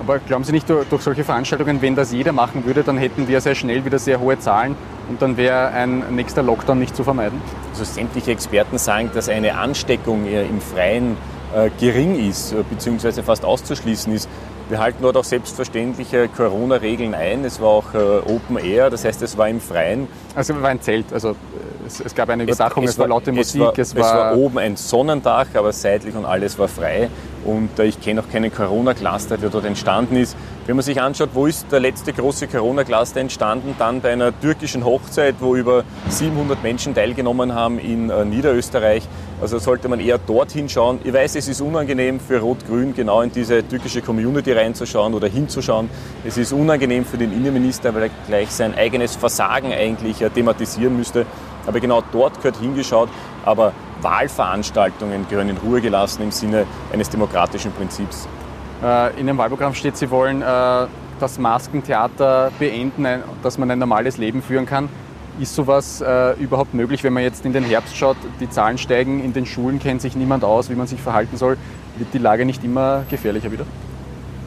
Aber 0.00 0.20
glauben 0.20 0.44
Sie 0.44 0.52
nicht, 0.52 0.68
durch 0.68 1.02
solche 1.02 1.24
Veranstaltungen, 1.24 1.82
wenn 1.82 1.96
das 1.96 2.12
jeder 2.12 2.32
machen 2.32 2.64
würde, 2.64 2.84
dann 2.84 2.98
hätten 2.98 3.26
wir 3.26 3.40
sehr 3.40 3.56
schnell 3.56 3.84
wieder 3.84 3.98
sehr 3.98 4.20
hohe 4.20 4.38
Zahlen 4.38 4.76
und 5.08 5.20
dann 5.20 5.36
wäre 5.36 5.68
ein 5.68 6.14
nächster 6.14 6.42
Lockdown 6.42 6.78
nicht 6.78 6.94
zu 6.94 7.02
vermeiden? 7.02 7.40
Also 7.72 7.82
sämtliche 7.82 8.30
Experten 8.30 8.78
sagen, 8.78 9.10
dass 9.12 9.28
eine 9.28 9.58
Ansteckung 9.58 10.24
im 10.26 10.60
Freien 10.60 11.16
gering 11.80 12.28
ist, 12.28 12.54
beziehungsweise 12.70 13.24
fast 13.24 13.44
auszuschließen 13.44 14.14
ist. 14.14 14.28
Wir 14.68 14.78
halten 14.78 15.02
dort 15.02 15.16
auch 15.16 15.24
selbstverständliche 15.24 16.28
Corona-Regeln 16.28 17.14
ein. 17.14 17.44
Es 17.44 17.60
war 17.60 17.68
auch 17.68 17.94
Open 17.94 18.58
Air, 18.58 18.90
das 18.90 19.04
heißt, 19.04 19.22
es 19.22 19.38
war 19.38 19.48
im 19.48 19.60
Freien. 19.60 20.08
Also 20.34 20.54
es 20.54 20.62
war 20.62 20.68
ein 20.68 20.80
Zelt, 20.80 21.12
also 21.12 21.34
es, 21.88 22.00
es 22.00 22.14
gab 22.14 22.28
eine 22.28 22.44
Überdachung, 22.44 22.84
es, 22.84 22.90
es 22.90 22.98
war, 22.98 23.08
laute 23.08 23.32
Musik. 23.32 23.78
Es 23.78 23.96
war, 23.96 24.02
es 24.02 24.12
war, 24.12 24.36
oben 24.36 24.58
ein 24.58 24.76
Sonnendach, 24.76 25.46
aber 25.54 25.72
seitlich 25.72 26.14
und 26.14 26.24
alles 26.24 26.58
war 26.58 26.68
frei. 26.68 27.08
Und 27.44 27.78
äh, 27.78 27.84
ich 27.84 28.00
kenne 28.00 28.20
auch 28.20 28.30
keinen 28.30 28.52
Corona-Cluster, 28.52 29.38
der 29.38 29.50
dort 29.50 29.64
entstanden 29.64 30.16
ist. 30.16 30.36
Wenn 30.68 30.76
man 30.76 30.84
sich 30.84 31.00
anschaut, 31.00 31.30
wo 31.32 31.46
ist 31.46 31.72
der 31.72 31.80
letzte 31.80 32.12
große 32.12 32.46
Corona-Cluster 32.46 33.20
entstanden, 33.20 33.74
dann 33.78 34.02
bei 34.02 34.12
einer 34.12 34.38
türkischen 34.38 34.84
Hochzeit, 34.84 35.36
wo 35.40 35.56
über 35.56 35.82
700 36.10 36.62
Menschen 36.62 36.94
teilgenommen 36.94 37.54
haben 37.54 37.78
in 37.78 38.10
äh, 38.10 38.26
Niederösterreich. 38.26 39.08
Also 39.40 39.58
sollte 39.58 39.88
man 39.88 39.98
eher 39.98 40.18
dorthin 40.18 40.68
schauen. 40.68 40.98
Ich 41.04 41.14
weiß, 41.14 41.36
es 41.36 41.48
ist 41.48 41.62
unangenehm 41.62 42.20
für 42.20 42.40
Rot-Grün 42.40 42.92
genau 42.92 43.22
in 43.22 43.32
diese 43.32 43.66
türkische 43.66 44.02
Community 44.02 44.52
reinzuschauen 44.52 45.14
oder 45.14 45.26
hinzuschauen. 45.26 45.88
Es 46.22 46.36
ist 46.36 46.52
unangenehm 46.52 47.06
für 47.06 47.16
den 47.16 47.32
Innenminister, 47.32 47.94
weil 47.94 48.02
er 48.02 48.10
gleich 48.26 48.50
sein 48.50 48.74
eigenes 48.74 49.16
Versagen 49.16 49.72
eigentlich 49.72 50.20
äh, 50.20 50.28
thematisieren 50.28 50.98
müsste. 50.98 51.24
Aber 51.66 51.80
genau 51.80 52.02
dort 52.12 52.36
gehört 52.42 52.58
hingeschaut. 52.58 53.08
Aber 53.42 53.72
Wahlveranstaltungen 54.02 55.26
gehören 55.30 55.48
in 55.48 55.56
Ruhe 55.56 55.80
gelassen 55.80 56.24
im 56.24 56.30
Sinne 56.30 56.66
eines 56.92 57.08
demokratischen 57.08 57.72
Prinzips. 57.72 58.28
Äh, 58.82 59.18
in 59.20 59.26
dem 59.26 59.38
Wahlprogramm 59.38 59.74
steht, 59.74 59.96
Sie 59.96 60.10
wollen 60.10 60.42
äh, 60.42 60.86
das 61.20 61.38
Maskentheater 61.38 62.52
beenden, 62.58 63.06
dass 63.42 63.58
man 63.58 63.70
ein 63.70 63.78
normales 63.78 64.18
Leben 64.18 64.42
führen 64.42 64.66
kann. 64.66 64.88
Ist 65.40 65.54
sowas 65.54 66.00
äh, 66.00 66.32
überhaupt 66.34 66.74
möglich, 66.74 67.04
wenn 67.04 67.12
man 67.12 67.22
jetzt 67.22 67.44
in 67.44 67.52
den 67.52 67.64
Herbst 67.64 67.96
schaut, 67.96 68.16
die 68.40 68.50
Zahlen 68.50 68.78
steigen, 68.78 69.22
in 69.22 69.32
den 69.32 69.46
Schulen 69.46 69.78
kennt 69.78 70.02
sich 70.02 70.16
niemand 70.16 70.44
aus, 70.44 70.68
wie 70.70 70.74
man 70.74 70.86
sich 70.86 71.00
verhalten 71.00 71.36
soll, 71.36 71.56
wird 71.96 72.12
die 72.12 72.18
Lage 72.18 72.44
nicht 72.44 72.64
immer 72.64 73.04
gefährlicher 73.08 73.50
wieder? 73.52 73.64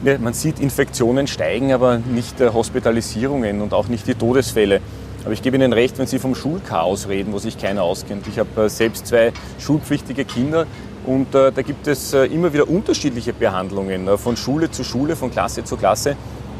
Ja, 0.04 0.18
man 0.18 0.32
sieht 0.32 0.60
Infektionen 0.60 1.26
steigen, 1.26 1.72
aber 1.72 1.98
nicht 1.98 2.40
Hospitalisierungen 2.40 3.62
und 3.62 3.72
auch 3.72 3.88
nicht 3.88 4.06
die 4.06 4.14
Todesfälle. 4.14 4.80
Aber 5.24 5.32
ich 5.32 5.42
gebe 5.42 5.56
Ihnen 5.56 5.72
recht, 5.72 5.98
wenn 5.98 6.06
Sie 6.06 6.18
vom 6.18 6.34
Schulchaos 6.34 7.08
reden, 7.08 7.32
wo 7.32 7.38
sich 7.38 7.58
keiner 7.58 7.82
auskennt. 7.82 8.26
Ich 8.26 8.38
habe 8.38 8.64
äh, 8.64 8.68
selbst 8.68 9.06
zwei 9.06 9.32
schulpflichtige 9.58 10.24
Kinder 10.24 10.66
und 11.04 11.34
äh, 11.34 11.50
da 11.50 11.62
gibt 11.62 11.86
es 11.86 12.12
äh, 12.12 12.26
immer 12.26 12.52
wieder 12.52 12.68
unterschiedliche 12.68 13.32
Behandlungen, 13.32 14.06
äh, 14.06 14.16
von 14.16 14.36
Schule 14.36 14.70
zu 14.70 14.84
Schule, 14.84 15.16
von 15.16 15.30
Klasse 15.30 15.64
zu 15.64 15.76
Klasse. 15.76 16.16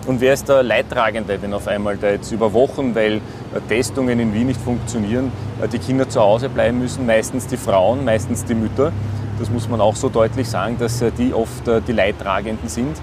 Und 0.07 0.21
wer 0.21 0.35
ist 0.35 0.49
der 0.49 0.65
Leidtragende, 0.65 1.41
wenn 1.41 1.55
auf 1.55 1.69
einmal 1.69 1.97
da 1.97 2.11
jetzt 2.11 2.33
über 2.33 2.53
Wochen, 2.53 2.95
weil 2.95 3.15
äh, 3.15 3.21
Testungen 3.69 4.19
in 4.19 4.35
Wien 4.35 4.49
nicht 4.49 4.61
funktionieren, 4.61 5.31
äh, 5.63 5.69
die 5.69 5.79
Kinder 5.79 6.09
zu 6.09 6.21
Hause 6.21 6.49
bleiben 6.49 6.81
müssen? 6.81 7.07
Meistens 7.07 7.47
die 7.47 7.57
Frauen, 7.57 8.05
meistens 8.05 8.45
die 8.45 8.55
Mütter. 8.55 8.93
Das 9.39 9.49
muss 9.49 9.69
man 9.69 9.81
auch 9.81 9.95
so 9.95 10.09
deutlich 10.09 10.49
sagen, 10.49 10.77
dass 10.79 11.03
die 11.19 11.33
oft 11.33 11.67
die 11.89 11.93
Leidtragenden 11.93 12.69
sind. 12.69 12.97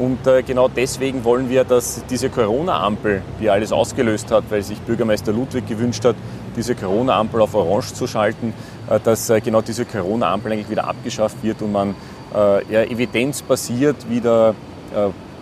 Und 0.00 0.26
äh, 0.26 0.42
genau 0.42 0.68
deswegen 0.68 1.24
wollen 1.24 1.50
wir, 1.50 1.64
dass 1.64 2.02
diese 2.08 2.30
Corona-Ampel, 2.30 3.20
die 3.38 3.50
alles 3.50 3.70
ausgelöst 3.70 4.30
hat, 4.30 4.44
weil 4.48 4.62
sich 4.62 4.78
Bürgermeister 4.80 5.30
Ludwig 5.30 5.66
gewünscht 5.66 6.04
hat, 6.06 6.16
diese 6.60 6.74
Corona-Ampel 6.74 7.40
auf 7.40 7.54
Orange 7.54 7.94
zu 7.94 8.06
schalten, 8.06 8.52
äh, 8.88 9.00
dass 9.00 9.30
äh, 9.30 9.40
genau 9.40 9.62
diese 9.62 9.86
Corona-Ampel 9.86 10.52
eigentlich 10.52 10.70
wieder 10.70 10.86
abgeschafft 10.86 11.42
wird 11.42 11.62
und 11.62 11.72
man 11.72 11.94
ja, 12.32 12.82
evidenzbasiert 12.82 14.08
wieder 14.08 14.54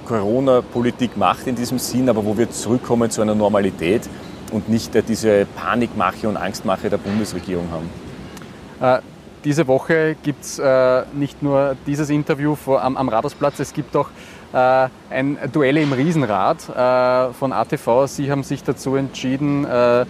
Corona-Politik 0.07 1.19
macht 1.19 1.47
in 1.47 1.55
diesem 1.55 1.79
Sinn, 1.79 2.09
aber 2.09 2.25
wo 2.25 2.39
wir 2.39 2.51
zurückkommen 2.51 3.11
zu 3.11 3.21
einer 3.21 3.35
Normalität 3.35 4.09
und 4.53 4.71
nicht 4.71 4.93
diese 5.07 5.47
Panikmache 5.55 6.27
und 6.27 6.39
Angstmache 6.39 6.89
der 6.89 6.97
Bundesregierung 6.97 7.67
haben. 7.71 9.03
Diese 9.45 9.67
Woche 9.67 10.17
gibt 10.23 10.45
es 10.45 10.59
äh, 10.59 11.03
nicht 11.13 11.43
nur 11.43 11.77
dieses 11.87 12.11
Interview 12.11 12.55
vor, 12.55 12.83
am, 12.83 12.97
am 12.97 13.09
Rathausplatz, 13.09 13.61
es 13.61 13.73
gibt 13.73 13.95
auch 13.95 14.09
äh, 14.53 14.89
ein 15.11 15.39
Duell 15.53 15.77
im 15.77 15.93
Riesenrad 15.93 16.69
äh, 16.69 17.33
von 17.35 17.53
ATV. 17.53 18.07
Sie 18.07 18.31
haben 18.31 18.43
sich 18.43 18.65
dazu 18.65 18.97
entschieden, 18.97 19.65
äh, 19.65 20.07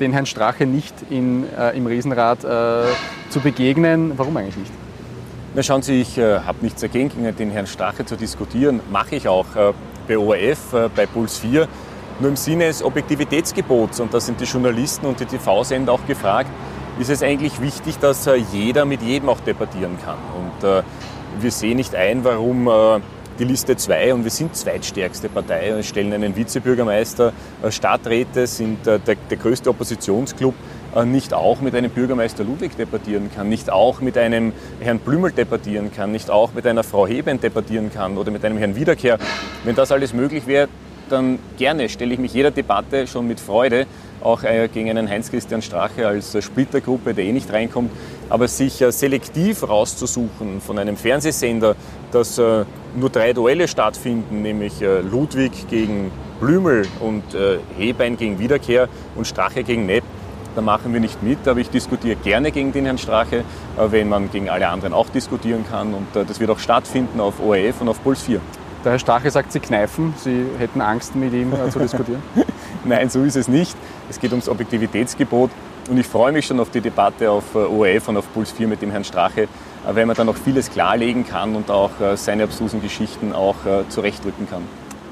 den 0.00 0.12
Herrn 0.12 0.26
Strache 0.26 0.66
nicht 0.66 0.94
in, 1.10 1.44
im 1.74 1.86
Riesenrad 1.86 2.40
zu 2.40 3.40
begegnen. 3.40 4.12
Warum 4.16 4.36
eigentlich 4.36 4.56
nicht? 4.56 4.72
Na 5.56 5.62
schauen 5.62 5.82
Sie, 5.82 6.00
ich 6.00 6.18
äh, 6.18 6.40
habe 6.40 6.58
nichts 6.62 6.80
dagegen, 6.80 7.32
den 7.38 7.50
Herrn 7.52 7.68
Strache 7.68 8.04
zu 8.04 8.16
diskutieren. 8.16 8.80
Mache 8.90 9.14
ich 9.14 9.28
auch 9.28 9.46
äh, 9.54 9.72
bei 10.08 10.18
ORF, 10.18 10.72
äh, 10.72 10.88
bei 10.92 11.06
Puls 11.06 11.38
4. 11.38 11.68
Nur 12.18 12.30
im 12.30 12.34
Sinne 12.34 12.66
des 12.66 12.82
Objektivitätsgebots, 12.82 14.00
und 14.00 14.12
da 14.12 14.18
sind 14.18 14.40
die 14.40 14.46
Journalisten 14.46 15.06
und 15.06 15.20
die 15.20 15.26
TV-Sender 15.26 15.92
auch 15.92 16.04
gefragt, 16.08 16.50
ist 16.98 17.08
es 17.08 17.22
eigentlich 17.22 17.60
wichtig, 17.60 17.98
dass 18.00 18.28
jeder 18.52 18.84
mit 18.84 19.00
jedem 19.02 19.28
auch 19.28 19.38
debattieren 19.40 19.96
kann. 20.04 20.18
Und 20.36 20.84
wir 21.40 21.50
sehen 21.50 21.76
nicht 21.76 21.96
ein, 21.96 22.22
warum 22.22 22.68
die 23.38 23.44
Liste 23.44 23.76
2 23.76 24.14
und 24.14 24.24
wir 24.24 24.30
sind 24.30 24.54
zweitstärkste 24.54 25.28
Partei 25.28 25.74
und 25.74 25.84
stellen 25.84 26.12
einen 26.12 26.36
Vizebürgermeister, 26.36 27.32
äh, 27.62 27.70
Stadträte 27.70 28.46
sind 28.46 28.86
äh, 28.86 28.98
der, 29.00 29.16
der 29.28 29.36
größte 29.36 29.70
Oppositionsclub 29.70 30.54
äh, 30.94 31.04
nicht 31.04 31.34
auch 31.34 31.60
mit 31.60 31.74
einem 31.74 31.90
Bürgermeister 31.90 32.44
Ludwig 32.44 32.76
debattieren 32.76 33.30
kann, 33.34 33.48
nicht 33.48 33.70
auch 33.70 34.00
mit 34.00 34.16
einem 34.16 34.52
Herrn 34.80 35.00
Blümel 35.00 35.32
debattieren 35.32 35.92
kann, 35.92 36.12
nicht 36.12 36.30
auch 36.30 36.52
mit 36.54 36.66
einer 36.66 36.84
Frau 36.84 37.06
Heben 37.06 37.40
debattieren 37.40 37.92
kann 37.92 38.16
oder 38.16 38.30
mit 38.30 38.44
einem 38.44 38.58
Herrn 38.58 38.76
Wiederkehr. 38.76 39.18
Wenn 39.64 39.74
das 39.74 39.90
alles 39.90 40.12
möglich 40.12 40.46
wäre, 40.46 40.68
dann 41.08 41.38
gerne 41.58 41.88
stelle 41.88 42.14
ich 42.14 42.20
mich 42.20 42.32
jeder 42.32 42.50
Debatte 42.50 43.06
schon 43.06 43.26
mit 43.26 43.38
Freude, 43.38 43.86
auch 44.22 44.40
gegen 44.72 44.88
einen 44.88 45.06
Heinz-Christian 45.06 45.60
Strache 45.60 46.08
als 46.08 46.34
Splittergruppe, 46.42 47.12
der 47.12 47.26
eh 47.26 47.32
nicht 47.32 47.52
reinkommt. 47.52 47.90
Aber 48.30 48.48
sich 48.48 48.82
selektiv 48.88 49.68
rauszusuchen 49.68 50.62
von 50.62 50.78
einem 50.78 50.96
Fernsehsender, 50.96 51.76
dass 52.10 52.40
nur 52.96 53.10
drei 53.10 53.32
Duelle 53.32 53.68
stattfinden, 53.68 54.42
nämlich 54.42 54.80
äh, 54.82 55.00
Ludwig 55.00 55.68
gegen 55.68 56.10
Blümel 56.40 56.86
und 57.00 57.34
äh, 57.34 57.58
Hebein 57.76 58.16
gegen 58.16 58.38
Wiederkehr 58.38 58.88
und 59.16 59.26
Strache 59.26 59.64
gegen 59.64 59.86
Nepp, 59.86 60.04
da 60.54 60.62
machen 60.62 60.92
wir 60.92 61.00
nicht 61.00 61.22
mit, 61.22 61.46
aber 61.48 61.60
ich 61.60 61.70
diskutiere 61.70 62.16
gerne 62.16 62.52
gegen 62.52 62.72
den 62.72 62.84
Herrn 62.84 62.98
Strache, 62.98 63.38
äh, 63.38 63.42
wenn 63.90 64.08
man 64.08 64.30
gegen 64.30 64.48
alle 64.48 64.68
anderen 64.68 64.92
auch 64.92 65.08
diskutieren 65.08 65.64
kann. 65.68 65.94
Und 65.94 66.06
das 66.12 66.38
wird 66.40 66.50
auch 66.50 66.58
stattfinden 66.58 67.20
auf 67.20 67.40
ORF 67.40 67.80
und 67.80 67.88
auf 67.88 68.02
Puls 68.02 68.22
4. 68.22 68.40
Der 68.84 68.92
Herr 68.92 68.98
Strache 68.98 69.30
sagt, 69.30 69.50
Sie 69.50 69.60
kneifen, 69.60 70.14
Sie 70.18 70.44
hätten 70.58 70.80
Angst, 70.80 71.16
mit 71.16 71.32
ihm 71.32 71.52
zu 71.70 71.78
diskutieren? 71.78 72.22
Nein, 72.84 73.08
so 73.08 73.22
ist 73.22 73.34
es 73.34 73.48
nicht. 73.48 73.74
Es 74.10 74.20
geht 74.20 74.30
ums 74.30 74.48
Objektivitätsgebot 74.48 75.50
und 75.88 75.98
ich 75.98 76.06
freue 76.06 76.32
mich 76.32 76.46
schon 76.46 76.60
auf 76.60 76.70
die 76.70 76.82
Debatte 76.82 77.30
auf 77.30 77.54
ORF 77.54 78.08
und 78.08 78.18
auf 78.18 78.32
Puls 78.32 78.52
4 78.52 78.68
mit 78.68 78.82
dem 78.82 78.90
Herrn 78.90 79.04
Strache, 79.04 79.48
weil 79.86 80.06
man 80.06 80.16
dann 80.16 80.26
noch 80.26 80.36
vieles 80.36 80.70
klarlegen 80.70 81.26
kann 81.26 81.54
und 81.54 81.70
auch 81.70 81.90
äh, 82.00 82.16
seine 82.16 82.44
abstrusen 82.44 82.80
Geschichten 82.80 83.32
auch 83.32 83.56
äh, 83.66 83.88
zurechtrücken 83.88 84.48
kann. 84.48 84.62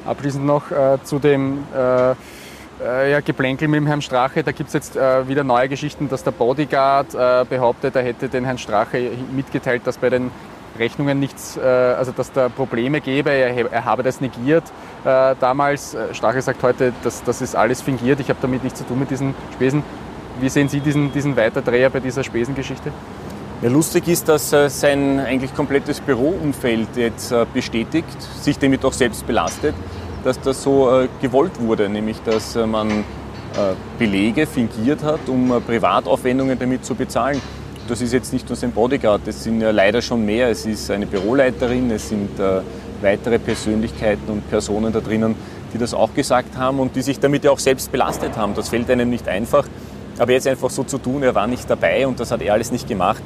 Abschließend 0.07 0.45
noch 0.45 0.71
äh, 0.71 0.99
zu 1.05 1.19
dem 1.19 1.65
äh, 1.75 3.11
ja, 3.11 3.21
Geplänkel 3.21 3.69
mit 3.69 3.79
dem 3.79 3.87
Herrn 3.87 4.03
Strache. 4.03 4.43
Da 4.43 4.53
gibt 4.53 4.69
es 4.69 4.75
jetzt 4.75 4.97
äh, 4.97 5.29
wieder 5.29 5.45
neue 5.45 5.69
Geschichten, 5.69 6.09
dass 6.09 6.25
der 6.25 6.33
Bodyguard 6.33 7.15
äh, 7.15 7.45
behauptet, 7.49 7.95
er 7.95 8.03
hätte 8.03 8.29
den 8.29 8.45
Herrn 8.45 8.59
Strache 8.59 9.11
mitgeteilt, 9.35 9.83
dass 9.85 9.99
bei 9.99 10.11
den 10.11 10.31
Rechnungen 10.79 11.21
nichts, 11.21 11.59
also 11.59 12.13
dass 12.13 12.33
da 12.33 12.49
Probleme 12.49 13.03
gäbe. 13.03 13.29
Er, 13.29 13.71
er 13.71 13.85
habe 13.85 14.03
das 14.03 14.23
negiert 14.23 14.65
damals. 15.05 15.95
Strache 16.13 16.41
sagt 16.41 16.63
heute, 16.63 16.95
dass 17.05 17.23
das 17.23 17.43
ist 17.43 17.55
alles 17.55 17.83
fingiert. 17.83 18.21
Ich 18.21 18.31
habe 18.31 18.39
damit 18.41 18.65
nichts 18.65 18.79
zu 18.79 18.87
tun 18.87 18.99
mit 18.99 19.11
diesen 19.11 19.35
Spesen. 19.53 19.83
Wie 20.41 20.49
sehen 20.49 20.71
Sie 20.71 20.81
diesen, 20.81 21.13
diesen 21.13 21.37
Weiterdreher 21.37 21.91
bei 21.91 22.01
dieser 22.01 22.25
Spesengeschichte? 22.25 22.91
Ja, 23.63 23.69
lustig 23.71 24.09
ist, 24.09 24.29
dass 24.29 24.53
äh, 24.53 24.69
sein 24.69 25.21
eigentlich 25.21 25.55
komplettes 25.55 26.01
Büroumfeld 26.01 26.97
jetzt 26.97 27.31
äh, 27.31 27.47
bestätigt, 27.55 28.21
sich 28.41 28.59
damit 28.59 28.85
auch 28.85 28.93
selbst 28.93 29.25
belastet, 29.25 29.77
dass 30.25 30.41
das 30.41 30.65
so 30.65 30.91
äh, 30.91 31.09
gewollt 31.21 31.61
wurde, 31.61 31.89
nämlich 31.89 32.21
dass 32.25 32.57
man 32.57 33.05
Belege 33.99 34.47
fingiert 34.47 35.05
hat, 35.05 35.29
um 35.29 35.53
Privataufwendungen 35.67 36.59
damit 36.59 36.87
zu 36.87 36.95
bezahlen. 36.95 37.39
Das 37.87 38.01
ist 38.01 38.15
jetzt 38.15 38.33
nicht 38.33 38.49
nur 38.49 38.57
sein 38.57 38.73
Bodyguard, 38.73 39.21
das 39.27 39.45
sind 39.45 39.61
ja 39.61 39.71
leider 39.71 40.01
schon 40.01 40.25
mehr. 40.25 40.49
Es 40.49 40.65
ist 40.65 40.91
eine 40.91 41.05
Büroleiterin, 41.05 41.91
es 41.91 42.09
sind 42.09 42.31
weitere 43.03 43.39
Persönlichkeiten 43.39 44.31
und 44.31 44.49
Personen 44.49 44.91
da 44.91 45.01
drinnen, 45.01 45.35
die 45.75 45.77
das 45.77 45.93
auch 45.93 46.15
gesagt 46.15 46.57
haben 46.57 46.81
und 46.81 46.97
die 46.97 47.03
sich 47.03 47.21
damit 47.21 47.45
ja 47.45 47.51
auch 47.51 47.59
selbst 47.59 47.93
belastet 47.93 48.39
haben. 48.39 48.55
Das 48.55 48.71
fällt 48.71 48.91
einem 48.91 49.11
nicht 49.11 49.29
einfach. 49.29 49.67
Aber 50.19 50.33
jetzt 50.33 50.47
einfach 50.47 50.71
so 50.71 50.83
zu 50.83 50.97
tun, 50.97 51.23
er 51.23 51.35
war 51.35 51.47
nicht 51.47 51.69
dabei 51.69 52.07
und 52.07 52.21
das 52.21 52.31
hat 52.31 52.41
er 52.41 52.55
alles 52.55 52.73
nicht 52.73 52.89
gemacht, 52.89 53.23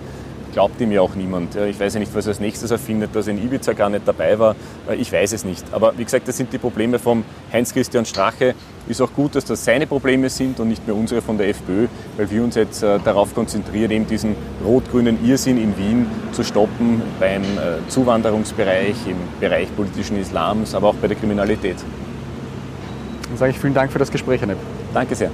glaubt 0.56 0.80
ihm 0.80 0.90
ja 0.90 1.02
auch 1.02 1.14
niemand. 1.14 1.54
Ich 1.54 1.78
weiß 1.78 1.92
ja 1.92 2.00
nicht, 2.00 2.14
was 2.14 2.24
er 2.24 2.30
als 2.30 2.40
nächstes 2.40 2.70
erfindet, 2.70 3.14
dass 3.14 3.26
er 3.26 3.34
in 3.34 3.44
Ibiza 3.44 3.74
gar 3.74 3.90
nicht 3.90 4.08
dabei 4.08 4.38
war. 4.38 4.56
Ich 4.96 5.12
weiß 5.12 5.34
es 5.34 5.44
nicht. 5.44 5.62
Aber 5.70 5.92
wie 5.98 6.04
gesagt, 6.04 6.26
das 6.28 6.38
sind 6.38 6.50
die 6.50 6.56
Probleme 6.56 6.98
vom 6.98 7.24
Heinz-Christian 7.52 8.06
Strache. 8.06 8.54
Ist 8.88 9.02
auch 9.02 9.12
gut, 9.12 9.34
dass 9.34 9.44
das 9.44 9.62
seine 9.66 9.86
Probleme 9.86 10.30
sind 10.30 10.58
und 10.58 10.68
nicht 10.68 10.86
mehr 10.86 10.96
unsere 10.96 11.20
von 11.20 11.36
der 11.36 11.50
FPÖ, 11.50 11.88
weil 12.16 12.30
wir 12.30 12.42
uns 12.42 12.54
jetzt 12.54 12.82
äh, 12.82 12.98
darauf 13.04 13.34
konzentrieren, 13.34 13.90
eben 13.90 14.06
diesen 14.06 14.34
rot-grünen 14.64 15.22
Irrsinn 15.26 15.58
in 15.58 15.76
Wien 15.76 16.06
zu 16.32 16.42
stoppen 16.42 17.02
beim 17.20 17.42
äh, 17.42 17.86
Zuwanderungsbereich, 17.88 18.96
im 19.08 19.18
Bereich 19.38 19.68
politischen 19.76 20.18
Islams, 20.18 20.74
aber 20.74 20.88
auch 20.88 20.94
bei 20.94 21.08
der 21.08 21.18
Kriminalität. 21.18 21.76
Dann 23.28 23.36
sage 23.36 23.50
ich 23.50 23.58
vielen 23.58 23.74
Dank 23.74 23.92
für 23.92 23.98
das 23.98 24.10
Gespräch, 24.10 24.40
Herr 24.40 24.48
Nepp. 24.48 24.58
Danke 24.94 25.16
sehr. 25.16 25.30